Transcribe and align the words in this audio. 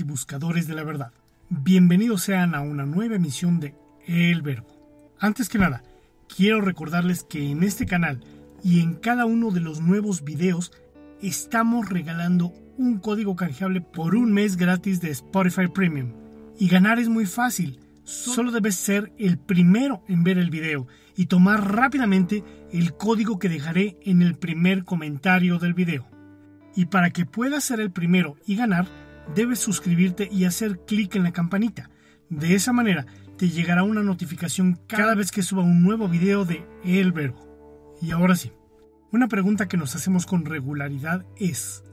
Y 0.00 0.04
buscadores 0.04 0.66
de 0.66 0.74
la 0.74 0.82
verdad. 0.82 1.12
Bienvenidos 1.48 2.22
sean 2.22 2.54
a 2.54 2.60
una 2.60 2.86
nueva 2.86 3.16
emisión 3.16 3.60
de 3.60 3.74
El 4.06 4.42
Verbo. 4.42 4.66
Antes 5.20 5.48
que 5.48 5.58
nada, 5.58 5.82
quiero 6.34 6.60
recordarles 6.60 7.22
que 7.22 7.50
en 7.50 7.62
este 7.62 7.86
canal 7.86 8.24
y 8.62 8.80
en 8.80 8.94
cada 8.94 9.26
uno 9.26 9.50
de 9.50 9.60
los 9.60 9.80
nuevos 9.80 10.24
videos 10.24 10.72
estamos 11.20 11.88
regalando 11.88 12.52
un 12.76 12.98
código 12.98 13.36
canjeable 13.36 13.80
por 13.80 14.16
un 14.16 14.32
mes 14.32 14.56
gratis 14.56 15.00
de 15.00 15.10
Spotify 15.10 15.68
Premium. 15.68 16.12
Y 16.58 16.68
ganar 16.68 16.98
es 16.98 17.08
muy 17.08 17.26
fácil. 17.26 17.80
Solo 18.04 18.50
debes 18.50 18.74
ser 18.74 19.12
el 19.18 19.38
primero 19.38 20.02
en 20.08 20.24
ver 20.24 20.38
el 20.38 20.50
video 20.50 20.86
y 21.16 21.26
tomar 21.26 21.74
rápidamente 21.74 22.42
el 22.72 22.94
código 22.94 23.38
que 23.38 23.48
dejaré 23.48 23.98
en 24.02 24.22
el 24.22 24.34
primer 24.34 24.84
comentario 24.84 25.58
del 25.58 25.74
video. 25.74 26.06
Y 26.74 26.86
para 26.86 27.10
que 27.10 27.26
puedas 27.26 27.64
ser 27.64 27.80
el 27.80 27.92
primero 27.92 28.36
y 28.46 28.56
ganar, 28.56 28.88
debes 29.34 29.58
suscribirte 29.58 30.28
y 30.30 30.44
hacer 30.44 30.80
clic 30.86 31.14
en 31.16 31.22
la 31.24 31.32
campanita. 31.32 31.90
De 32.30 32.54
esa 32.54 32.72
manera 32.72 33.06
te 33.36 33.48
llegará 33.48 33.82
una 33.82 34.02
notificación 34.02 34.80
cada 34.86 35.14
vez 35.14 35.30
que 35.30 35.42
suba 35.42 35.62
un 35.62 35.82
nuevo 35.82 36.08
video 36.08 36.44
de 36.44 36.66
El 36.84 37.12
Verbo. 37.12 37.96
Y 38.00 38.10
ahora 38.10 38.36
sí, 38.36 38.52
una 39.12 39.28
pregunta 39.28 39.68
que 39.68 39.76
nos 39.76 39.94
hacemos 39.94 40.26
con 40.26 40.44
regularidad 40.44 41.24
es, 41.36 41.84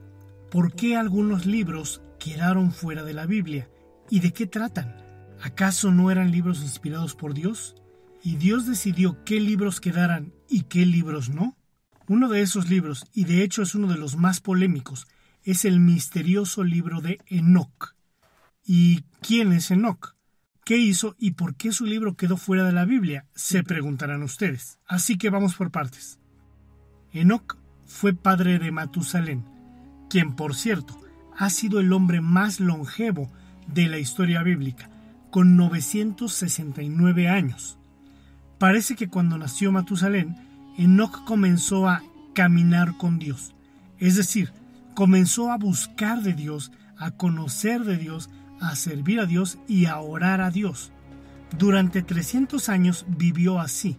¿por 0.50 0.74
qué 0.74 0.96
algunos 0.96 1.46
libros 1.46 2.02
quedaron 2.20 2.72
fuera 2.72 3.04
de 3.04 3.14
la 3.14 3.26
Biblia? 3.26 3.70
¿Y 4.10 4.20
de 4.20 4.34
qué 4.34 4.48
tratan? 4.48 4.96
¿Acaso 5.42 5.92
no 5.92 6.12
eran 6.12 6.32
libros 6.32 6.62
inspirados 6.62 7.16
por 7.16 7.34
Dios? 7.34 7.76
¿Y 8.24 8.36
Dios 8.36 8.68
decidió 8.68 9.24
qué 9.24 9.40
libros 9.40 9.80
quedaran 9.82 10.34
y 10.48 10.64
qué 10.64 10.86
libros 10.86 11.30
no? 11.30 11.58
Uno 12.08 12.30
de 12.30 12.42
esos 12.42 12.70
libros, 12.70 13.06
y 13.14 13.24
de 13.26 13.44
hecho 13.44 13.62
es 13.62 13.74
uno 13.74 13.88
de 13.88 13.98
los 13.98 14.18
más 14.18 14.42
polémicos, 14.42 15.08
es 15.44 15.66
el 15.66 15.80
misterioso 15.80 16.64
libro 16.64 17.02
de 17.02 17.20
Enoch. 17.28 17.96
¿Y 18.64 19.04
quién 19.22 19.52
es 19.54 19.72
Enoch? 19.72 20.16
¿Qué 20.64 20.78
hizo 20.78 21.16
y 21.18 21.32
por 21.32 21.56
qué 21.56 21.72
su 21.72 21.86
libro 21.86 22.16
quedó 22.16 22.38
fuera 22.38 22.64
de 22.64 22.72
la 22.72 22.86
Biblia? 22.86 23.26
Se 23.34 23.64
preguntarán 23.64 24.22
ustedes. 24.24 24.80
Así 24.86 25.18
que 25.18 25.30
vamos 25.30 25.56
por 25.56 25.72
partes. 25.72 26.20
Enoch 27.12 27.58
fue 27.86 28.14
padre 28.14 28.60
de 28.60 28.72
Matusalén, 28.72 29.44
quien 30.10 30.36
por 30.36 30.56
cierto 30.56 30.98
ha 31.38 31.50
sido 31.50 31.80
el 31.80 31.92
hombre 31.92 32.22
más 32.22 32.60
longevo 32.60 33.32
de 33.68 33.88
la 33.88 33.98
historia 33.98 34.44
bíblica, 34.44 34.90
con 35.32 35.56
969 35.58 37.28
años. 37.28 37.78
Parece 38.60 38.96
que 38.96 39.10
cuando 39.10 39.38
nació 39.38 39.72
Matusalén, 39.72 40.36
Enoch 40.78 41.26
comenzó 41.26 41.90
a 41.90 42.04
caminar 42.34 42.96
con 42.98 43.18
Dios, 43.18 43.56
es 43.98 44.16
decir, 44.16 44.54
comenzó 44.94 45.52
a 45.52 45.58
buscar 45.58 46.22
de 46.22 46.34
Dios, 46.34 46.72
a 46.98 47.12
conocer 47.12 47.84
de 47.84 47.98
Dios, 47.98 48.30
a 48.60 48.76
servir 48.76 49.20
a 49.20 49.26
Dios 49.26 49.58
y 49.68 49.86
a 49.86 50.00
orar 50.00 50.42
a 50.42 50.52
Dios. 50.52 50.92
Durante 51.58 52.02
300 52.02 52.70
años 52.70 53.06
vivió 53.08 53.60
así. 53.60 53.98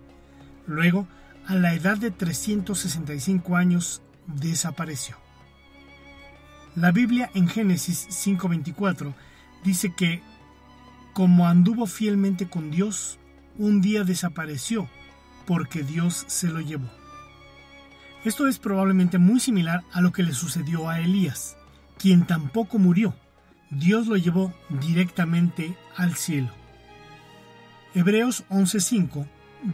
Luego, 0.66 1.06
a 1.46 1.54
la 1.54 1.74
edad 1.74 1.98
de 1.98 2.10
365 2.10 3.56
años, 3.56 4.02
desapareció. 4.26 5.16
La 6.74 6.92
Biblia 6.92 7.30
en 7.34 7.48
Génesis 7.48 8.06
5:24 8.08 9.14
dice 9.64 9.92
que, 9.94 10.22
como 11.12 11.46
anduvo 11.46 11.86
fielmente 11.86 12.48
con 12.48 12.70
Dios, 12.70 13.18
un 13.58 13.82
día 13.82 14.04
desapareció 14.04 14.88
porque 15.46 15.82
Dios 15.82 16.24
se 16.28 16.48
lo 16.48 16.60
llevó. 16.60 16.88
Esto 18.24 18.46
es 18.46 18.58
probablemente 18.58 19.18
muy 19.18 19.40
similar 19.40 19.82
a 19.92 20.00
lo 20.00 20.12
que 20.12 20.22
le 20.22 20.32
sucedió 20.32 20.88
a 20.88 21.00
Elías, 21.00 21.56
quien 21.98 22.24
tampoco 22.24 22.78
murió. 22.78 23.14
Dios 23.70 24.06
lo 24.06 24.16
llevó 24.16 24.54
directamente 24.68 25.76
al 25.96 26.14
cielo. 26.14 26.50
Hebreos 27.94 28.44
11:5 28.48 29.26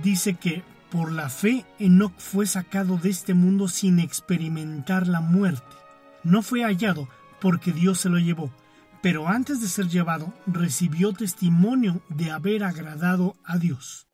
dice 0.02 0.34
que 0.34 0.62
por 0.90 1.12
la 1.12 1.28
fe 1.28 1.66
Enoch 1.78 2.18
fue 2.18 2.46
sacado 2.46 2.96
de 2.96 3.10
este 3.10 3.34
mundo 3.34 3.68
sin 3.68 3.98
experimentar 3.98 5.06
la 5.06 5.20
muerte. 5.20 5.76
No 6.24 6.42
fue 6.42 6.62
hallado 6.62 7.08
porque 7.40 7.72
Dios 7.72 8.00
se 8.00 8.08
lo 8.08 8.18
llevó, 8.18 8.50
pero 9.02 9.28
antes 9.28 9.60
de 9.60 9.68
ser 9.68 9.88
llevado 9.88 10.32
recibió 10.46 11.12
testimonio 11.12 12.02
de 12.08 12.30
haber 12.30 12.64
agradado 12.64 13.36
a 13.44 13.58
Dios. 13.58 14.07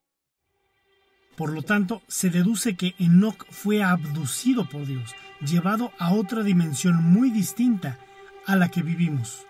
Por 1.37 1.53
lo 1.53 1.62
tanto, 1.62 2.03
se 2.06 2.31
deduce 2.31 2.77
que 2.77 2.95
Enoch 2.99 3.45
fue 3.50 3.83
abducido 3.83 4.69
por 4.69 4.87
Dios, 4.87 5.15
llevado 5.45 5.93
a 5.99 6.12
otra 6.12 6.43
dimensión 6.43 7.03
muy 7.03 7.31
distinta 7.31 7.99
a 8.47 8.55
la 8.56 8.69
que 8.69 8.83
vivimos. 8.83 9.47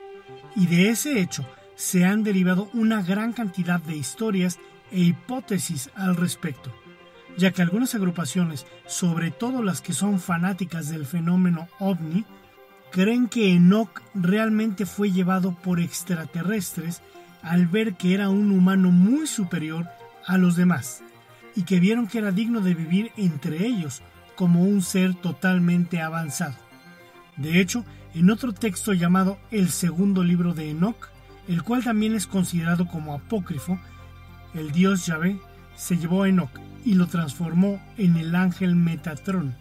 Y 0.56 0.66
de 0.66 0.88
ese 0.88 1.20
hecho 1.20 1.46
se 1.74 2.04
han 2.04 2.22
derivado 2.22 2.70
una 2.72 3.02
gran 3.02 3.32
cantidad 3.32 3.80
de 3.80 3.96
historias 3.96 4.58
e 4.90 5.00
hipótesis 5.00 5.90
al 5.94 6.16
respecto, 6.16 6.72
ya 7.36 7.50
que 7.50 7.60
algunas 7.60 7.94
agrupaciones, 7.94 8.64
sobre 8.86 9.30
todo 9.30 9.62
las 9.62 9.82
que 9.82 9.92
son 9.92 10.20
fanáticas 10.20 10.88
del 10.88 11.04
fenómeno 11.04 11.68
ovni, 11.80 12.24
creen 12.92 13.28
que 13.28 13.52
Enoch 13.52 14.00
realmente 14.14 14.86
fue 14.86 15.10
llevado 15.10 15.52
por 15.52 15.80
extraterrestres 15.80 17.02
al 17.42 17.66
ver 17.66 17.94
que 17.94 18.14
era 18.14 18.30
un 18.30 18.52
humano 18.52 18.90
muy 18.90 19.26
superior 19.26 19.86
a 20.26 20.38
los 20.38 20.56
demás 20.56 21.02
y 21.56 21.62
que 21.62 21.80
vieron 21.80 22.06
que 22.06 22.18
era 22.18 22.32
digno 22.32 22.60
de 22.60 22.74
vivir 22.74 23.12
entre 23.16 23.66
ellos 23.66 24.02
como 24.36 24.62
un 24.62 24.82
ser 24.82 25.14
totalmente 25.14 26.00
avanzado. 26.00 26.56
De 27.36 27.60
hecho, 27.60 27.84
en 28.14 28.30
otro 28.30 28.52
texto 28.52 28.92
llamado 28.92 29.38
el 29.50 29.70
segundo 29.70 30.22
libro 30.22 30.54
de 30.54 30.70
Enoch, 30.70 31.08
el 31.48 31.62
cual 31.62 31.84
también 31.84 32.14
es 32.14 32.26
considerado 32.26 32.86
como 32.86 33.14
apócrifo, 33.14 33.78
el 34.54 34.70
dios 34.70 35.06
Yahvé 35.06 35.38
se 35.76 35.96
llevó 35.96 36.22
a 36.22 36.28
Enoch 36.28 36.50
y 36.84 36.94
lo 36.94 37.06
transformó 37.06 37.80
en 37.96 38.16
el 38.16 38.34
ángel 38.34 38.76
Metatrón. 38.76 39.56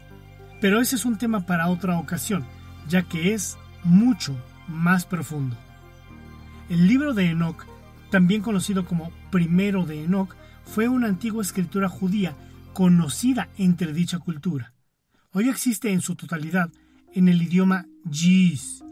Pero 0.62 0.80
ese 0.80 0.96
es 0.96 1.06
un 1.06 1.18
tema 1.18 1.46
para 1.46 1.68
otra 1.68 1.98
ocasión, 1.98 2.46
ya 2.88 3.04
que 3.04 3.34
es 3.34 3.58
mucho 3.84 4.36
más 4.68 5.06
profundo. 5.06 5.58
El 6.70 6.88
libro 6.88 7.14
de 7.14 7.31
Enoch, 7.31 7.66
también 8.10 8.42
conocido 8.42 8.86
como 8.86 9.12
primero 9.31 9.86
de 9.86 10.04
Enoch, 10.04 10.36
fue 10.66 10.88
una 10.88 11.07
antigua 11.07 11.44
escritura 11.44 11.90
judía 11.90 12.35
conocida 12.74 13.50
entre 13.57 13.94
dicha 13.94 14.19
cultura. 14.19 14.74
Hoy 15.31 15.50
existe 15.50 15.91
en 15.91 16.01
su 16.01 16.16
totalidad 16.16 16.72
en 17.13 17.28
el 17.28 17.41
idioma 17.41 17.85
Yis, 18.09 18.84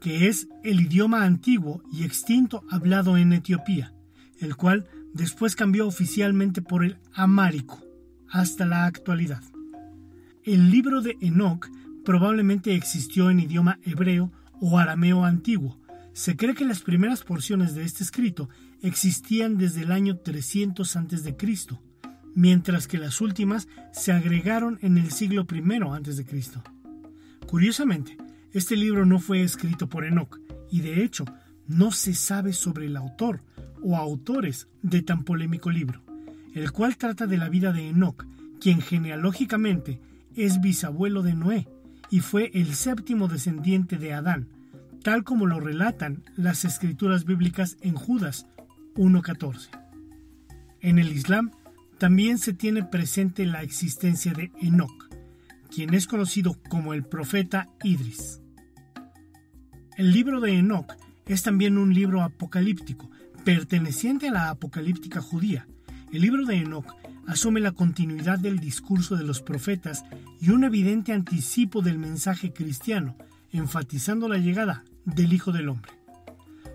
que 0.00 0.28
es 0.28 0.48
el 0.62 0.80
idioma 0.80 1.24
antiguo 1.24 1.82
y 1.90 2.04
extinto 2.04 2.64
hablado 2.70 3.16
en 3.16 3.32
Etiopía, 3.32 3.92
el 4.40 4.56
cual 4.56 4.86
después 5.14 5.56
cambió 5.56 5.86
oficialmente 5.86 6.62
por 6.62 6.84
el 6.84 6.98
amárico 7.14 7.82
hasta 8.30 8.66
la 8.66 8.84
actualidad. 8.84 9.42
El 10.44 10.70
libro 10.70 11.00
de 11.02 11.16
Enoch 11.20 11.68
probablemente 12.04 12.74
existió 12.74 13.30
en 13.30 13.40
idioma 13.40 13.78
hebreo 13.82 14.30
o 14.60 14.78
arameo 14.78 15.24
antiguo. 15.24 15.78
Se 16.12 16.36
cree 16.36 16.54
que 16.54 16.64
las 16.64 16.80
primeras 16.80 17.22
porciones 17.22 17.74
de 17.74 17.84
este 17.84 18.02
escrito 18.02 18.48
existían 18.82 19.56
desde 19.56 19.82
el 19.82 19.92
año 19.92 20.16
300 20.16 20.96
a.C., 20.96 21.36
mientras 22.34 22.86
que 22.86 22.98
las 22.98 23.20
últimas 23.20 23.68
se 23.92 24.12
agregaron 24.12 24.78
en 24.82 24.98
el 24.98 25.10
siglo 25.10 25.46
I 25.50 25.60
a.C. 25.82 26.26
Curiosamente, 27.46 28.16
este 28.52 28.76
libro 28.76 29.06
no 29.06 29.18
fue 29.18 29.42
escrito 29.42 29.88
por 29.88 30.04
Enoch, 30.04 30.38
y 30.70 30.80
de 30.80 31.02
hecho 31.02 31.24
no 31.66 31.90
se 31.92 32.14
sabe 32.14 32.52
sobre 32.52 32.86
el 32.86 32.96
autor 32.96 33.42
o 33.82 33.96
autores 33.96 34.68
de 34.82 35.02
tan 35.02 35.24
polémico 35.24 35.70
libro, 35.70 36.02
el 36.54 36.72
cual 36.72 36.96
trata 36.96 37.26
de 37.26 37.36
la 37.36 37.48
vida 37.48 37.72
de 37.72 37.88
Enoch, 37.88 38.24
quien 38.60 38.80
genealógicamente 38.80 40.00
es 40.34 40.60
bisabuelo 40.60 41.22
de 41.22 41.34
Noé 41.34 41.68
y 42.10 42.20
fue 42.20 42.50
el 42.54 42.74
séptimo 42.74 43.28
descendiente 43.28 43.98
de 43.98 44.14
Adán, 44.14 44.48
tal 45.02 45.24
como 45.24 45.46
lo 45.46 45.60
relatan 45.60 46.24
las 46.36 46.64
escrituras 46.64 47.24
bíblicas 47.24 47.76
en 47.80 47.94
Judas 47.94 48.46
1.14. 48.98 49.68
En 50.80 50.98
el 50.98 51.12
Islam 51.12 51.52
también 51.98 52.38
se 52.38 52.52
tiene 52.52 52.82
presente 52.82 53.46
la 53.46 53.62
existencia 53.62 54.32
de 54.32 54.50
Enoch, 54.60 55.08
quien 55.70 55.94
es 55.94 56.06
conocido 56.06 56.56
como 56.68 56.94
el 56.94 57.04
profeta 57.04 57.68
Idris. 57.82 58.40
El 59.96 60.12
libro 60.12 60.40
de 60.40 60.58
Enoch 60.58 60.92
es 61.26 61.42
también 61.42 61.78
un 61.78 61.94
libro 61.94 62.22
apocalíptico, 62.22 63.08
perteneciente 63.44 64.28
a 64.28 64.32
la 64.32 64.50
apocalíptica 64.50 65.20
judía. 65.20 65.66
El 66.12 66.22
libro 66.22 66.44
de 66.44 66.56
Enoch 66.56 66.92
asume 67.26 67.60
la 67.60 67.72
continuidad 67.72 68.38
del 68.38 68.58
discurso 68.58 69.16
de 69.16 69.24
los 69.24 69.42
profetas 69.42 70.04
y 70.40 70.50
un 70.50 70.64
evidente 70.64 71.12
anticipo 71.12 71.82
del 71.82 71.98
mensaje 71.98 72.52
cristiano, 72.52 73.16
enfatizando 73.52 74.28
la 74.28 74.38
llegada 74.38 74.84
del 75.04 75.32
Hijo 75.32 75.52
del 75.52 75.68
Hombre. 75.68 75.92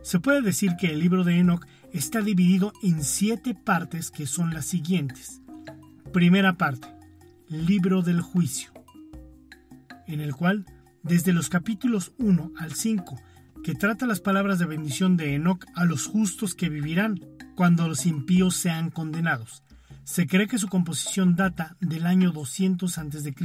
Se 0.03 0.19
puede 0.19 0.41
decir 0.41 0.75
que 0.77 0.91
el 0.91 0.99
libro 0.99 1.23
de 1.23 1.39
Enoch 1.39 1.65
está 1.93 2.21
dividido 2.21 2.73
en 2.81 3.03
siete 3.03 3.53
partes 3.53 4.11
que 4.11 4.25
son 4.25 4.53
las 4.53 4.65
siguientes. 4.65 5.41
Primera 6.11 6.57
parte, 6.57 6.87
libro 7.47 8.01
del 8.01 8.19
juicio, 8.19 8.71
en 10.07 10.19
el 10.19 10.35
cual, 10.35 10.65
desde 11.03 11.33
los 11.33 11.49
capítulos 11.49 12.13
1 12.17 12.53
al 12.57 12.73
5, 12.73 13.21
que 13.63 13.75
trata 13.75 14.07
las 14.07 14.19
palabras 14.19 14.59
de 14.59 14.65
bendición 14.65 15.15
de 15.15 15.35
Enoch 15.35 15.65
a 15.75 15.85
los 15.85 16.07
justos 16.07 16.55
que 16.55 16.69
vivirán 16.69 17.21
cuando 17.55 17.87
los 17.87 18.05
impíos 18.05 18.55
sean 18.55 18.89
condenados. 18.89 19.63
Se 20.03 20.27
cree 20.27 20.47
que 20.47 20.57
su 20.57 20.67
composición 20.67 21.35
data 21.35 21.77
del 21.79 22.07
año 22.07 22.31
200 22.31 22.97
a.C. 22.97 23.35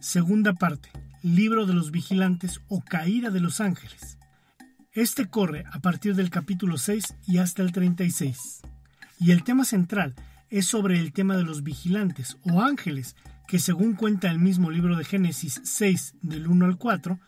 Segunda 0.00 0.52
parte, 0.52 0.90
libro 1.22 1.64
de 1.64 1.74
los 1.74 1.92
vigilantes 1.92 2.60
o 2.68 2.82
caída 2.82 3.30
de 3.30 3.40
los 3.40 3.60
ángeles. 3.60 4.18
Este 4.94 5.26
corre 5.26 5.64
a 5.72 5.78
partir 5.78 6.14
del 6.14 6.28
capítulo 6.28 6.76
6 6.76 7.16
y 7.26 7.38
hasta 7.38 7.62
el 7.62 7.72
36. 7.72 8.60
Y 9.18 9.30
el 9.30 9.42
tema 9.42 9.64
central 9.64 10.14
es 10.50 10.66
sobre 10.66 11.00
el 11.00 11.14
tema 11.14 11.34
de 11.34 11.44
los 11.44 11.62
vigilantes 11.62 12.36
o 12.42 12.60
ángeles, 12.60 13.16
que 13.48 13.58
según 13.58 13.94
cuenta 13.94 14.30
el 14.30 14.38
mismo 14.38 14.70
libro 14.70 14.96
de 14.96 15.04
Génesis 15.06 15.62
6 15.64 16.16
del 16.20 16.46
1 16.46 16.66
al 16.66 16.76
4, 16.76 17.18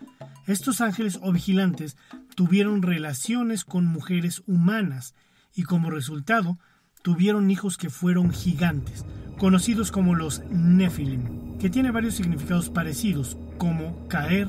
estos 0.47 0.83
ángeles 0.83 1.19
o 1.23 1.33
vigilantes 1.33 1.97
tuvieron 2.35 2.83
relaciones 2.83 3.65
con 3.65 3.87
mujeres 3.87 4.43
humanas 4.47 5.15
y 5.55 5.63
como 5.63 5.91
resultado 5.91 6.59
tuvieron 7.01 7.51
hijos 7.51 7.79
que 7.79 7.89
fueron 7.89 8.31
gigantes, 8.31 9.07
conocidos 9.39 9.91
como 9.91 10.15
los 10.15 10.43
Nephilim, 10.51 11.57
que 11.57 11.71
tiene 11.71 11.93
varios 11.93 12.15
significados 12.15 12.69
parecidos, 12.69 13.39
como 13.57 14.07
caer, 14.09 14.49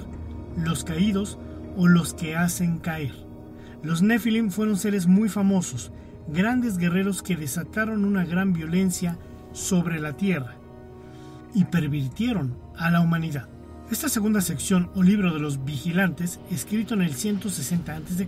los 0.57 0.83
caídos 0.83 1.37
o 1.75 1.87
los 1.87 2.13
que 2.13 2.35
hacen 2.35 2.79
caer. 2.79 3.13
Los 3.83 4.01
Nephilim 4.01 4.49
fueron 4.49 4.77
seres 4.77 5.07
muy 5.07 5.29
famosos, 5.29 5.91
grandes 6.27 6.77
guerreros 6.77 7.21
que 7.21 7.35
desataron 7.35 8.05
una 8.05 8.25
gran 8.25 8.53
violencia 8.53 9.17
sobre 9.51 9.99
la 9.99 10.13
tierra 10.13 10.55
y 11.53 11.65
pervirtieron 11.65 12.57
a 12.77 12.89
la 12.89 13.01
humanidad. 13.01 13.47
Esta 13.91 14.09
segunda 14.09 14.41
sección 14.41 14.89
o 14.95 15.03
libro 15.03 15.33
de 15.33 15.39
los 15.39 15.63
vigilantes, 15.63 16.39
escrito 16.49 16.95
en 16.95 17.03
el 17.03 17.13
160 17.13 17.95
a.C., 17.95 18.27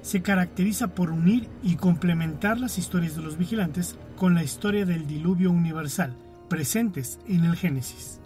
se 0.00 0.22
caracteriza 0.22 0.94
por 0.94 1.10
unir 1.10 1.48
y 1.62 1.74
complementar 1.74 2.58
las 2.60 2.78
historias 2.78 3.16
de 3.16 3.22
los 3.22 3.36
vigilantes 3.36 3.98
con 4.16 4.34
la 4.34 4.44
historia 4.44 4.86
del 4.86 5.06
diluvio 5.06 5.50
universal, 5.50 6.16
presentes 6.48 7.18
en 7.26 7.44
el 7.44 7.56
Génesis. 7.56 8.20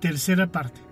Tercera 0.00 0.50
parte 0.52 0.91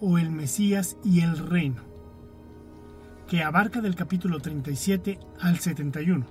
o 0.00 0.18
el 0.18 0.30
Mesías 0.30 0.96
y 1.04 1.20
el 1.20 1.38
reino, 1.38 1.82
que 3.28 3.42
abarca 3.42 3.80
del 3.80 3.94
capítulo 3.94 4.40
37 4.40 5.18
al 5.40 5.58
71. 5.58 6.26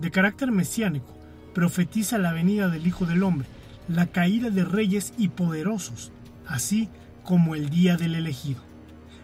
De 0.00 0.10
carácter 0.10 0.50
mesiánico, 0.50 1.16
profetiza 1.54 2.18
la 2.18 2.32
venida 2.32 2.68
del 2.68 2.86
Hijo 2.86 3.06
del 3.06 3.22
Hombre, 3.22 3.46
la 3.88 4.06
caída 4.06 4.50
de 4.50 4.64
reyes 4.64 5.14
y 5.16 5.28
poderosos, 5.28 6.12
así 6.46 6.88
como 7.24 7.54
el 7.54 7.70
día 7.70 7.96
del 7.96 8.14
elegido. 8.14 8.62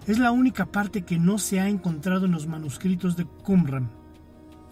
Es 0.06 0.18
la 0.18 0.32
única 0.32 0.66
parte 0.66 1.02
que 1.02 1.18
no 1.18 1.38
se 1.38 1.60
ha 1.60 1.68
encontrado 1.68 2.26
en 2.26 2.32
los 2.32 2.46
manuscritos 2.46 3.16
de 3.16 3.24
Qumran, 3.24 3.90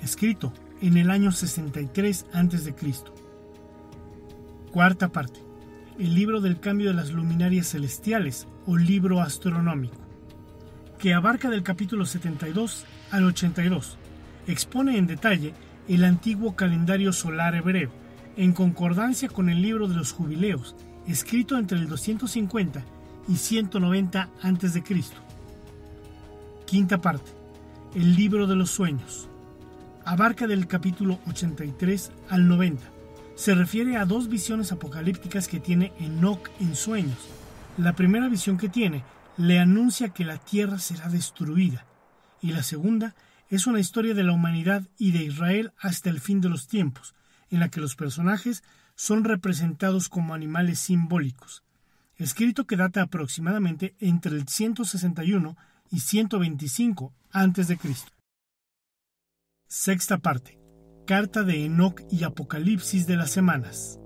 escrito 0.01 0.53
en 0.81 0.97
el 0.97 1.11
año 1.11 1.33
63 1.33 2.27
a.C. 2.33 2.75
Cuarta 4.73 5.09
parte 5.09 5.50
el 6.01 6.15
libro 6.15 6.41
del 6.41 6.59
cambio 6.61 6.89
de 6.89 6.95
las 6.95 7.13
luminarias 7.13 7.73
celestiales 7.73 8.49
o 8.65 8.79
libro 8.79 9.21
astronómico, 9.21 9.99
que 10.99 11.13
abarca 11.13 11.51
del 11.51 11.63
capítulo 11.63 12.07
72 12.07 12.87
al 13.11 13.25
82. 13.25 13.99
Expone 14.47 14.97
en 14.97 15.07
detalle 15.07 15.53
el 15.89 16.05
antiguo 16.05 16.57
calendario 16.57 17.13
solar 17.13 17.55
hebreo, 17.55 17.91
en 18.39 18.55
concordancia 18.55 19.29
con 19.29 19.51
el 19.51 19.61
libro 19.61 19.89
de 19.89 19.97
los 19.97 20.13
jubileos, 20.13 20.75
escrito 21.07 21.59
entre 21.59 21.77
el 21.77 21.87
250 21.87 22.83
y 23.29 23.37
190 23.37 24.31
a.C. 24.41 24.83
Quinta 26.65 26.99
parte. 27.03 27.31
El 27.95 28.17
libro 28.17 28.47
de 28.47 28.57
los 28.57 28.71
sueños. 28.71 29.29
Abarca 30.07 30.47
del 30.47 30.67
capítulo 30.67 31.19
83 31.27 32.11
al 32.31 32.49
90 32.49 33.00
se 33.41 33.55
refiere 33.55 33.97
a 33.97 34.05
dos 34.05 34.29
visiones 34.29 34.71
apocalípticas 34.71 35.49
que 35.49 35.61
tiene 35.61 35.95
Enoch 35.99 36.51
en 36.61 36.77
sueños. 36.77 37.17
La 37.79 37.95
primera 37.95 38.29
visión 38.29 38.59
que 38.59 38.69
tiene 38.69 39.03
le 39.39 39.59
anuncia 39.59 40.11
que 40.11 40.27
la 40.27 40.37
tierra 40.37 40.79
será 40.79 41.09
destruida 41.09 41.87
y 42.43 42.53
la 42.53 42.63
segunda 42.63 43.15
es 43.49 43.67
una 43.67 43.81
historia 43.81 44.13
de 44.13 44.25
la 44.25 44.33
humanidad 44.33 44.83
y 44.99 45.13
de 45.13 45.25
Israel 45.25 45.73
hasta 45.79 46.11
el 46.11 46.21
fin 46.21 46.43
de 46.43 46.51
los 46.51 46.69
tiempos, 46.69 47.15
en 47.49 47.61
la 47.61 47.71
que 47.71 47.81
los 47.81 47.97
personajes 47.97 48.63
son 48.95 49.25
representados 49.25 50.11
como 50.11 50.35
animales 50.35 50.79
simbólicos. 50.79 51.65
Escrito 52.17 52.67
que 52.67 52.77
data 52.77 53.01
aproximadamente 53.01 53.95
entre 54.01 54.37
el 54.37 54.49
161 54.49 55.57
y 55.91 56.01
125 56.01 57.15
a.C. 57.33 57.79
Sexta 59.67 60.19
parte. 60.19 60.60
Carta 61.11 61.43
de 61.43 61.65
Enoch 61.65 62.03
y 62.09 62.23
Apocalipsis 62.23 63.09
de 63.09 63.17
las 63.17 63.33
Semanas. 63.33 63.99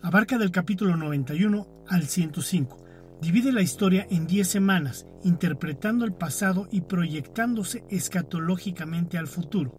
Abarca 0.00 0.38
del 0.38 0.52
capítulo 0.52 0.96
91 0.96 1.66
al 1.88 2.04
105. 2.04 2.76
Divide 3.20 3.50
la 3.50 3.62
historia 3.62 4.06
en 4.08 4.28
10 4.28 4.46
semanas, 4.46 5.08
interpretando 5.24 6.04
el 6.04 6.12
pasado 6.12 6.68
y 6.70 6.82
proyectándose 6.82 7.82
escatológicamente 7.90 9.18
al 9.18 9.26
futuro. 9.26 9.74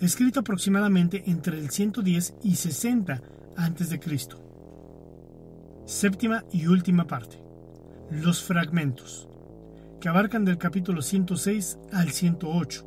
Escrito 0.00 0.40
aproximadamente 0.40 1.22
entre 1.30 1.56
el 1.56 1.70
110 1.70 2.34
y 2.42 2.56
60 2.56 3.22
a.C. 3.56 4.00
Séptima 5.84 6.44
y 6.52 6.66
última 6.66 7.06
parte. 7.06 7.36
Los 8.10 8.42
fragmentos, 8.42 9.28
que 10.00 10.08
abarcan 10.08 10.44
del 10.44 10.58
capítulo 10.58 11.00
106 11.00 11.78
al 11.92 12.10
108. 12.10 12.84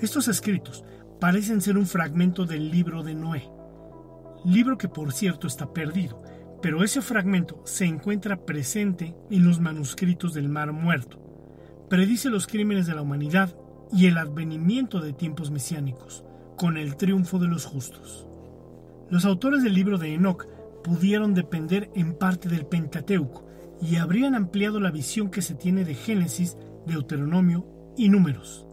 Estos 0.00 0.28
escritos 0.28 0.82
parecen 1.20 1.60
ser 1.60 1.78
un 1.78 1.86
fragmento 1.86 2.44
del 2.44 2.70
libro 2.70 3.02
de 3.02 3.14
Noé, 3.14 3.48
libro 4.44 4.78
que 4.78 4.88
por 4.88 5.12
cierto 5.12 5.46
está 5.46 5.72
perdido, 5.72 6.22
pero 6.62 6.84
ese 6.84 7.00
fragmento 7.00 7.60
se 7.64 7.84
encuentra 7.84 8.44
presente 8.44 9.14
en 9.30 9.46
los 9.46 9.60
manuscritos 9.60 10.34
del 10.34 10.48
Mar 10.48 10.72
Muerto. 10.72 11.18
Predice 11.88 12.30
los 12.30 12.46
crímenes 12.46 12.86
de 12.86 12.94
la 12.94 13.02
humanidad 13.02 13.56
y 13.92 14.06
el 14.06 14.18
advenimiento 14.18 15.00
de 15.00 15.12
tiempos 15.12 15.50
mesiánicos, 15.50 16.24
con 16.56 16.76
el 16.76 16.96
triunfo 16.96 17.38
de 17.38 17.48
los 17.48 17.64
justos. 17.64 18.26
Los 19.10 19.24
autores 19.24 19.62
del 19.62 19.74
libro 19.74 19.98
de 19.98 20.14
Enoch 20.14 20.46
pudieron 20.82 21.34
depender 21.34 21.90
en 21.94 22.14
parte 22.14 22.48
del 22.48 22.66
Pentateuco 22.66 23.46
y 23.80 23.96
habrían 23.96 24.34
ampliado 24.34 24.80
la 24.80 24.90
visión 24.90 25.30
que 25.30 25.42
se 25.42 25.54
tiene 25.54 25.84
de 25.84 25.94
Génesis, 25.94 26.56
Deuteronomio 26.86 27.66
y 27.96 28.08
Números. 28.08 28.66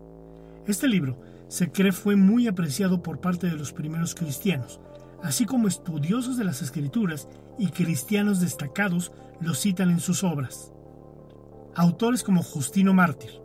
Este 0.65 0.87
libro 0.87 1.17
se 1.53 1.71
cree 1.71 1.91
fue 1.91 2.15
muy 2.15 2.47
apreciado 2.47 3.03
por 3.03 3.19
parte 3.19 3.45
de 3.45 3.55
los 3.55 3.73
primeros 3.73 4.15
cristianos, 4.15 4.79
así 5.21 5.45
como 5.45 5.67
estudiosos 5.67 6.35
de 6.35 6.45
las 6.45 6.63
escrituras 6.63 7.27
y 7.59 7.67
cristianos 7.67 8.39
destacados 8.39 9.11
lo 9.39 9.53
citan 9.53 9.91
en 9.91 9.99
sus 9.99 10.23
obras. 10.23 10.73
Autores 11.75 12.23
como 12.23 12.41
Justino 12.41 12.95
Mártir, 12.95 13.39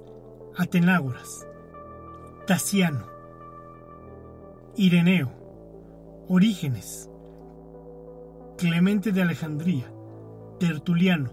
Atenágoras, 0.57 1.47
Tasiano, 2.47 3.05
Ireneo, 4.75 5.31
Orígenes, 6.29 7.11
Clemente 8.57 9.13
de 9.13 9.21
Alejandría, 9.21 9.93
Tertuliano, 10.59 11.31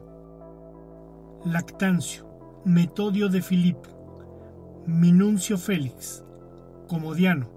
Lactancio, 1.45 2.27
Metodio 2.65 3.29
de 3.29 3.41
Filipo, 3.41 4.83
Minuncio 4.85 5.57
Félix, 5.57 6.25
Comodiano 6.87 7.49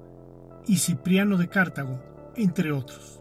y 0.67 0.77
Cipriano 0.79 1.37
de 1.37 1.49
Cartago, 1.49 2.01
entre 2.37 2.73
otros. 2.73 3.21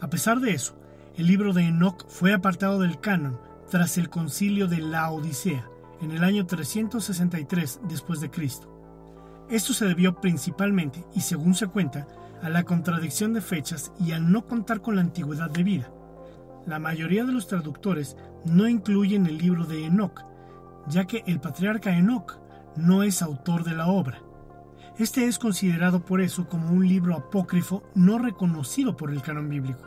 A 0.00 0.08
pesar 0.08 0.40
de 0.40 0.52
eso, 0.52 0.76
el 1.16 1.26
libro 1.26 1.52
de 1.52 1.62
Enoch 1.62 2.06
fue 2.08 2.32
apartado 2.32 2.80
del 2.80 3.00
canon 3.00 3.38
tras 3.70 3.98
el 3.98 4.10
concilio 4.10 4.66
de 4.68 4.78
la 4.78 5.10
Odisea 5.10 5.68
en 6.00 6.10
el 6.10 6.24
año 6.24 6.46
363 6.46 7.80
después 7.88 8.20
de 8.20 8.30
Cristo. 8.30 8.68
Esto 9.48 9.72
se 9.72 9.86
debió 9.86 10.20
principalmente, 10.20 11.04
y 11.14 11.20
según 11.20 11.54
se 11.54 11.66
cuenta, 11.66 12.06
a 12.42 12.48
la 12.48 12.64
contradicción 12.64 13.32
de 13.32 13.40
fechas 13.40 13.92
y 14.00 14.12
al 14.12 14.30
no 14.30 14.46
contar 14.46 14.80
con 14.80 14.96
la 14.96 15.02
antigüedad 15.02 15.50
de 15.50 15.62
vida. 15.62 15.90
La 16.66 16.78
mayoría 16.78 17.24
de 17.24 17.32
los 17.32 17.46
traductores 17.46 18.16
no 18.44 18.68
incluyen 18.68 19.26
el 19.26 19.38
libro 19.38 19.64
de 19.64 19.84
Enoch, 19.84 20.24
ya 20.88 21.06
que 21.06 21.22
el 21.26 21.40
patriarca 21.40 21.96
Enoch 21.96 22.38
no 22.76 23.02
es 23.02 23.22
autor 23.22 23.64
de 23.64 23.74
la 23.74 23.86
obra. 23.86 24.20
Este 24.96 25.26
es 25.26 25.40
considerado 25.40 26.04
por 26.04 26.20
eso 26.20 26.48
como 26.48 26.70
un 26.70 26.86
libro 26.86 27.16
apócrifo 27.16 27.82
no 27.96 28.18
reconocido 28.18 28.96
por 28.96 29.10
el 29.10 29.22
canon 29.22 29.48
bíblico. 29.48 29.82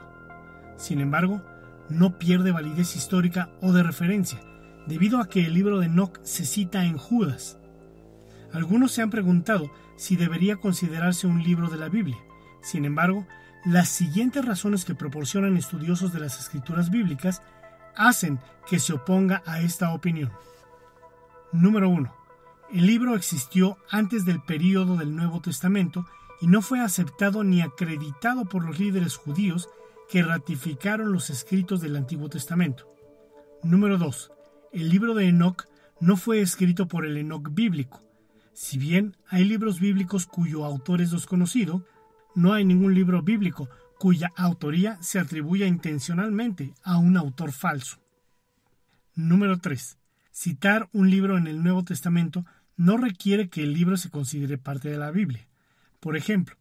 Sin 0.76 1.00
embargo, 1.00 1.42
no 1.90 2.18
pierde 2.18 2.52
validez 2.52 2.98
histórica 2.98 3.50
o 3.62 3.72
de 3.72 3.84
referencia, 3.84 4.42
debido 4.86 5.22
a 5.22 5.30
que 5.30 5.46
el 5.46 5.54
libro 5.54 5.80
de 5.80 5.86
Enoch 5.86 6.20
se 6.24 6.46
cita 6.46 6.84
en 6.84 6.98
Judas. 6.98 7.58
Algunos 8.52 8.92
se 8.92 9.02
han 9.02 9.10
preguntado 9.10 9.72
si 9.96 10.18
debería 10.18 10.58
considerarse 10.58 11.26
un 11.26 11.42
libro 11.42 11.70
de 11.70 11.78
la 11.78 11.88
Biblia. 11.88 12.18
Sin 12.62 12.84
embargo, 12.84 13.26
las 13.66 13.88
siguientes 13.88 14.44
razones 14.44 14.84
que 14.84 14.94
proporcionan 14.94 15.56
estudiosos 15.56 16.12
de 16.12 16.20
las 16.20 16.38
escrituras 16.38 16.90
bíblicas 16.90 17.42
hacen 17.96 18.40
que 18.70 18.80
se 18.80 18.92
oponga 18.92 19.42
a 19.46 19.62
esta 19.62 19.94
opinión. 19.94 20.32
Número 21.54 21.90
1. 21.90 22.27
El 22.72 22.86
libro 22.86 23.16
existió 23.16 23.78
antes 23.90 24.26
del 24.26 24.42
período 24.42 24.98
del 24.98 25.16
Nuevo 25.16 25.40
Testamento 25.40 26.06
y 26.42 26.48
no 26.48 26.62
fue 26.62 26.82
aceptado 26.82 27.46
ni 27.46 27.62
acreditado 27.62 28.44
por 28.44 28.66
los 28.66 28.78
líderes 28.78 29.16
judíos 29.16 29.70
que 30.10 30.22
ratificaron 30.22 31.14
los 31.14 31.30
escritos 31.30 31.80
del 31.80 31.96
Antiguo 31.96 32.28
Testamento. 32.28 32.94
Número 33.64 33.98
2. 33.98 34.32
El 34.74 34.90
libro 34.90 35.14
de 35.14 35.30
Enoch 35.30 35.64
no 36.02 36.18
fue 36.18 36.42
escrito 36.42 36.90
por 36.90 37.06
el 37.06 37.16
Enoch 37.16 37.50
bíblico. 37.54 38.04
Si 38.54 38.78
bien 38.78 39.16
hay 39.28 39.46
libros 39.46 39.80
bíblicos 39.80 40.26
cuyo 40.26 40.66
autor 40.66 41.02
es 41.02 41.12
desconocido, 41.12 41.86
no 42.36 42.54
hay 42.54 42.66
ningún 42.66 42.94
libro 42.94 43.22
bíblico 43.22 43.70
cuya 43.98 44.34
autoría 44.36 45.02
se 45.02 45.20
atribuya 45.20 45.68
intencionalmente 45.68 46.74
a 46.84 46.98
un 46.98 47.16
autor 47.16 47.54
falso. 47.54 47.98
Número 49.16 49.58
3. 49.58 49.98
Citar 50.32 50.90
un 50.94 51.10
libro 51.10 51.38
en 51.38 51.48
el 51.48 51.64
Nuevo 51.64 51.84
Testamento 51.84 52.46
no 52.78 52.98
requiere 52.98 53.50
que 53.50 53.64
el 53.64 53.74
libro 53.74 53.98
se 53.98 54.10
considere 54.10 54.58
parte 54.58 54.90
de 54.90 54.98
la 54.98 55.12
Biblia. 55.12 55.48
Por 56.00 56.16
ejemplo, 56.16 56.56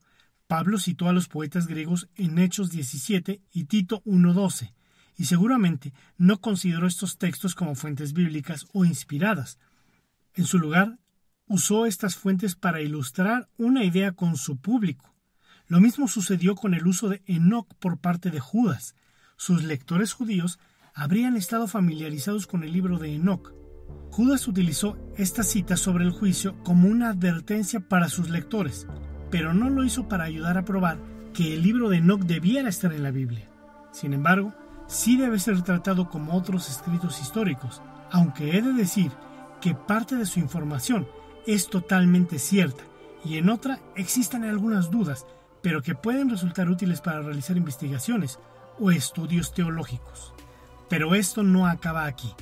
Pablo 0.47 0.79
citó 0.79 1.09
a 1.09 1.13
los 1.13 1.29
poetas 1.29 1.67
griegos 1.67 2.09
en 2.17 2.39
Hechos 2.39 2.71
17 2.71 3.43
y 3.53 3.65
Tito 3.65 4.03
1.12, 4.05 4.73
y 5.19 5.25
seguramente 5.27 5.93
no 6.19 6.41
consideró 6.41 6.87
estos 6.87 7.19
textos 7.19 7.55
como 7.55 7.75
fuentes 7.75 8.13
bíblicas 8.13 8.67
o 8.73 8.85
inspiradas. 8.85 9.59
En 10.35 10.45
su 10.45 10.59
lugar, 10.59 10.99
usó 11.47 11.87
estas 11.87 12.17
fuentes 12.17 12.55
para 12.55 12.81
ilustrar 12.81 13.49
una 13.57 13.85
idea 13.85 14.13
con 14.13 14.37
su 14.37 14.57
público. 14.57 15.15
Lo 15.69 15.81
mismo 15.81 16.07
sucedió 16.07 16.55
con 16.55 16.75
el 16.75 16.87
uso 16.87 17.09
de 17.09 17.23
Enoch 17.27 17.69
por 17.79 17.99
parte 17.99 18.31
de 18.31 18.41
Judas. 18.41 18.95
Sus 19.37 19.65
lectores 19.65 20.13
judíos 20.13 20.59
habrían 20.95 21.37
estado 21.37 21.67
familiarizados 21.67 22.47
con 22.47 22.63
el 22.63 22.73
libro 22.73 22.99
de 22.99 23.15
Enoch. 23.15 23.53
Judas 24.11 24.49
utilizó 24.49 24.97
esta 25.17 25.43
cita 25.43 25.77
sobre 25.77 26.05
el 26.05 26.11
juicio 26.11 26.57
como 26.65 26.89
una 26.89 27.11
advertencia 27.11 27.81
para 27.81 28.09
sus 28.09 28.31
lectores, 28.31 28.87
pero 29.31 29.53
no 29.53 29.69
lo 29.69 29.85
hizo 29.85 30.09
para 30.09 30.25
ayudar 30.25 30.57
a 30.57 30.65
probar 30.65 30.99
que 31.35 31.55
el 31.55 31.63
libro 31.63 31.91
de 31.91 31.99
Enoch 31.99 32.23
debiera 32.23 32.69
estar 32.69 32.93
en 32.93 33.03
la 33.03 33.11
Biblia. 33.11 33.51
Sin 33.93 34.15
embargo, 34.15 34.55
sí 34.87 35.17
debe 35.17 35.39
ser 35.39 35.61
tratado 35.63 36.09
como 36.09 36.35
otros 36.35 36.71
escritos 36.71 37.21
históricos, 37.21 37.83
aunque 38.11 38.57
he 38.57 38.63
de 38.63 38.73
decir 38.73 39.13
que 39.61 39.75
parte 39.75 40.17
de 40.17 40.27
su 40.27 40.41
información 40.41 41.07
es 41.47 41.69
totalmente 41.69 42.39
cierta 42.39 42.85
y 43.25 43.37
en 43.37 43.51
otra 43.51 43.81
existen 43.97 44.45
algunas 44.45 44.91
dudas, 44.91 45.27
pero 45.63 45.83
que 45.83 45.95
pueden 45.95 46.31
resultar 46.31 46.69
útiles 46.69 47.01
para 47.01 47.21
realizar 47.21 47.57
investigaciones 47.57 48.39
o 48.79 48.91
estudios 48.91 49.53
teológicos. 49.53 50.33
Pero 50.89 51.15
esto 51.15 51.43
no 51.43 51.67
acaba 51.67 52.07
aquí, 52.07 52.33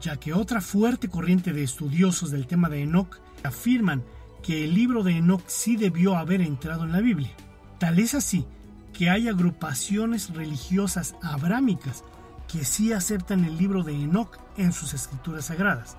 ya 0.00 0.16
que 0.16 0.32
otra 0.32 0.60
fuerte 0.60 1.08
corriente 1.08 1.52
de 1.52 1.62
estudiosos 1.62 2.30
del 2.30 2.46
tema 2.46 2.68
de 2.68 2.82
Enoch 2.82 3.18
afirman 3.42 4.04
que 4.42 4.64
el 4.64 4.74
libro 4.74 5.02
de 5.02 5.16
Enoch 5.16 5.42
sí 5.46 5.76
debió 5.76 6.16
haber 6.16 6.40
entrado 6.40 6.84
en 6.84 6.92
la 6.92 7.00
Biblia. 7.00 7.32
Tal 7.78 7.98
es 7.98 8.14
así 8.14 8.44
que 8.92 9.10
hay 9.10 9.28
agrupaciones 9.28 10.30
religiosas 10.30 11.16
abrámicas 11.22 12.04
que 12.48 12.64
sí 12.64 12.92
aceptan 12.92 13.44
el 13.44 13.58
libro 13.58 13.82
de 13.82 13.92
Enoch 13.92 14.38
en 14.56 14.72
sus 14.72 14.94
escrituras 14.94 15.46
sagradas, 15.46 15.96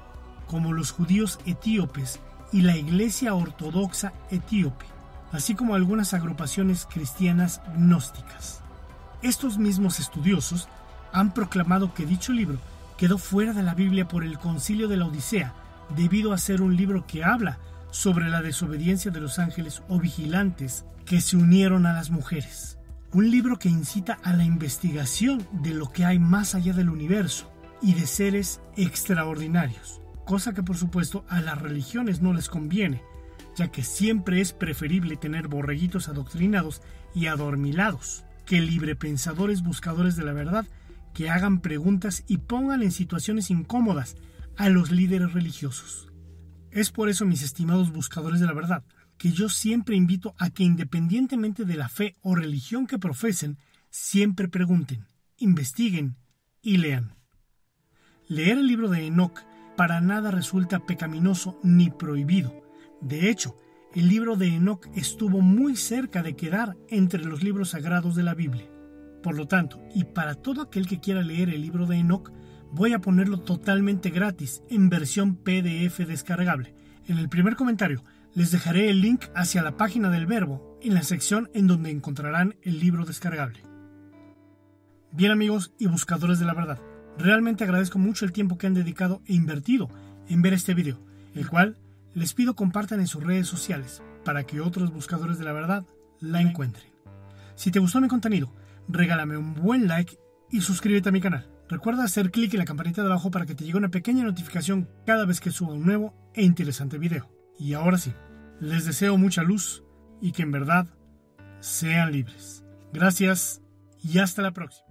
como 0.47 0.73
los 0.73 0.91
judíos 0.91 1.39
etíopes 1.45 2.19
y 2.51 2.61
la 2.61 2.77
Iglesia 2.77 3.33
Ortodoxa 3.35 4.13
Etíope, 4.31 4.85
así 5.31 5.53
como 5.55 5.75
algunas 5.75 6.13
agrupaciones 6.13 6.85
cristianas 6.85 7.61
gnósticas. 7.75 8.61
Estos 9.21 9.57
mismos 9.57 9.99
estudiosos 9.99 10.67
han 11.11 11.33
proclamado 11.33 11.93
que 11.93 12.05
dicho 12.05 12.31
libro 12.31 12.59
quedó 12.97 13.17
fuera 13.17 13.53
de 13.53 13.63
la 13.63 13.75
Biblia 13.75 14.07
por 14.07 14.23
el 14.23 14.37
concilio 14.39 14.87
de 14.87 14.97
la 14.97 15.05
Odisea, 15.05 15.53
debido 15.95 16.33
a 16.33 16.37
ser 16.37 16.61
un 16.61 16.75
libro 16.75 17.05
que 17.05 17.23
habla 17.23 17.59
sobre 17.91 18.27
la 18.27 18.41
desobediencia 18.41 19.11
de 19.11 19.21
los 19.21 19.39
ángeles 19.39 19.83
o 19.87 19.99
vigilantes 19.99 20.85
que 21.05 21.21
se 21.21 21.37
unieron 21.37 21.85
a 21.85 21.93
las 21.93 22.09
mujeres. 22.09 22.77
Un 23.13 23.31
libro 23.31 23.57
que 23.57 23.69
incita 23.69 24.17
a 24.23 24.33
la 24.33 24.43
investigación 24.43 25.47
de 25.51 25.73
lo 25.73 25.91
que 25.91 26.03
hay 26.05 26.19
más 26.19 26.55
allá 26.55 26.73
del 26.73 26.89
universo 26.89 27.49
y 27.81 27.93
de 27.93 28.05
seres 28.07 28.59
extraordinarios, 28.75 30.01
cosa 30.25 30.53
que 30.53 30.63
por 30.63 30.75
supuesto 30.75 31.23
a 31.29 31.39
las 31.39 31.61
religiones 31.61 32.21
no 32.21 32.33
les 32.33 32.49
conviene, 32.49 33.01
ya 33.55 33.69
que 33.69 33.83
siempre 33.83 34.41
es 34.41 34.51
preferible 34.51 35.15
tener 35.15 35.47
borreguitos 35.47 36.09
adoctrinados 36.09 36.81
y 37.15 37.27
adormilados 37.27 38.25
que 38.45 38.59
librepensadores 38.59 39.63
buscadores 39.63 40.15
de 40.15 40.23
la 40.23 40.33
verdad 40.33 40.65
que 41.17 41.31
hagan 41.31 41.61
preguntas 41.61 42.23
y 42.27 42.37
pongan 42.37 42.83
en 42.83 42.91
situaciones 42.91 43.49
incómodas 43.49 44.17
a 44.55 44.69
los 44.69 44.91
líderes 44.91 45.33
religiosos. 45.33 46.09
Es 46.69 46.91
por 46.91 47.09
eso, 47.09 47.25
mis 47.25 47.41
estimados 47.41 47.91
buscadores 47.91 48.39
de 48.39 48.45
la 48.45 48.53
verdad, 48.53 48.83
que 49.17 49.31
yo 49.31 49.49
siempre 49.49 49.95
invito 49.95 50.35
a 50.37 50.51
que 50.51 50.61
independientemente 50.61 51.65
de 51.65 51.75
la 51.75 51.89
fe 51.89 52.17
o 52.21 52.35
religión 52.35 52.85
que 52.85 52.99
profesen, 52.99 53.57
siempre 53.89 54.47
pregunten, 54.47 55.07
investiguen 55.37 56.17
y 56.61 56.77
lean. 56.77 57.15
Leer 58.27 58.59
el 58.59 58.67
libro 58.67 58.87
de 58.87 59.07
Enoch 59.07 59.39
para 59.75 60.01
nada 60.01 60.29
resulta 60.29 60.85
pecaminoso 60.85 61.59
ni 61.63 61.89
prohibido. 61.89 62.53
De 63.01 63.31
hecho, 63.31 63.57
el 63.95 64.07
libro 64.07 64.35
de 64.35 64.49
Enoch 64.49 64.85
estuvo 64.93 65.41
muy 65.41 65.77
cerca 65.77 66.21
de 66.21 66.35
quedar 66.35 66.77
entre 66.89 67.25
los 67.25 67.41
libros 67.41 67.69
sagrados 67.69 68.15
de 68.15 68.21
la 68.21 68.35
Biblia. 68.35 68.76
Por 69.27 69.35
lo 69.35 69.45
tanto, 69.45 69.83
y 69.93 70.05
para 70.05 70.35
todo 70.35 70.61
aquel 70.61 70.87
que 70.87 71.01
quiera 71.01 71.21
leer 71.21 71.49
el 71.49 71.61
libro 71.61 71.85
de 71.85 71.97
Enoch, 71.97 72.31
voy 72.71 72.93
a 72.93 72.99
ponerlo 72.99 73.41
totalmente 73.41 74.09
gratis 74.09 74.63
en 74.69 74.87
versión 74.87 75.35
PDF 75.35 75.97
descargable. 76.07 76.73
En 77.07 77.17
el 77.17 77.27
primer 77.27 77.57
comentario 77.57 78.05
les 78.33 78.51
dejaré 78.51 78.89
el 78.89 79.01
link 79.01 79.25
hacia 79.35 79.63
la 79.63 79.75
página 79.75 80.09
del 80.09 80.27
verbo 80.27 80.79
en 80.81 80.93
la 80.93 81.03
sección 81.03 81.49
en 81.53 81.67
donde 81.67 81.91
encontrarán 81.91 82.55
el 82.61 82.79
libro 82.79 83.03
descargable. 83.03 83.63
Bien 85.11 85.31
amigos 85.33 85.73
y 85.77 85.87
buscadores 85.87 86.39
de 86.39 86.45
la 86.45 86.53
verdad, 86.53 86.79
realmente 87.17 87.65
agradezco 87.65 87.99
mucho 87.99 88.23
el 88.23 88.31
tiempo 88.31 88.57
que 88.57 88.67
han 88.67 88.75
dedicado 88.75 89.23
e 89.25 89.33
invertido 89.33 89.89
en 90.29 90.41
ver 90.41 90.53
este 90.53 90.73
video, 90.73 91.01
el 91.35 91.49
cual 91.49 91.77
les 92.13 92.33
pido 92.33 92.55
compartan 92.55 93.01
en 93.01 93.07
sus 93.07 93.25
redes 93.25 93.47
sociales 93.47 94.01
para 94.23 94.45
que 94.45 94.61
otros 94.61 94.93
buscadores 94.93 95.37
de 95.37 95.43
la 95.43 95.51
verdad 95.51 95.85
la 96.21 96.39
encuentren. 96.39 96.87
Si 97.55 97.71
te 97.71 97.79
gustó 97.79 97.99
mi 97.99 98.07
contenido, 98.07 98.53
regálame 98.87 99.37
un 99.37 99.53
buen 99.53 99.87
like 99.87 100.17
y 100.49 100.61
suscríbete 100.61 101.09
a 101.09 101.11
mi 101.11 101.21
canal. 101.21 101.49
Recuerda 101.69 102.03
hacer 102.03 102.31
clic 102.31 102.53
en 102.53 102.59
la 102.59 102.65
campanita 102.65 103.01
de 103.01 103.09
abajo 103.09 103.29
para 103.29 103.45
que 103.45 103.53
te 103.53 103.65
llegue 103.65 103.77
una 103.77 103.89
pequeña 103.89 104.23
notificación 104.23 104.89
cada 105.05 105.25
vez 105.25 105.41
que 105.41 105.51
suba 105.51 105.73
un 105.73 105.85
nuevo 105.85 106.13
e 106.33 106.43
interesante 106.43 106.97
video. 106.97 107.29
Y 107.59 107.73
ahora 107.73 107.97
sí, 107.97 108.13
les 108.59 108.85
deseo 108.85 109.17
mucha 109.17 109.43
luz 109.43 109.83
y 110.21 110.31
que 110.31 110.43
en 110.43 110.51
verdad 110.51 110.87
sean 111.59 112.11
libres. 112.11 112.63
Gracias 112.93 113.61
y 114.01 114.19
hasta 114.19 114.41
la 114.41 114.51
próxima. 114.51 114.87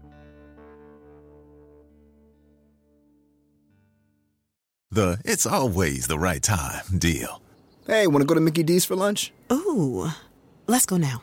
The 4.90 5.18
it's 5.24 5.46
always 5.46 6.06
the 6.06 6.18
right 6.18 6.42
time 6.42 6.98
deal. 6.98 7.42
Hey, 7.86 8.06
want 8.06 8.22
to 8.22 8.26
go 8.26 8.34
to 8.34 8.40
Mickey 8.40 8.62
D's 8.62 8.84
for 8.84 8.96
lunch? 8.96 9.32
Ooh. 9.52 10.10
Let's 10.66 10.86
go 10.86 10.96
now. 10.96 11.22